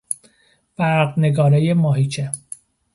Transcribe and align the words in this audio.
برقنگارهی 0.75 1.73
ماهیچه 1.73 2.31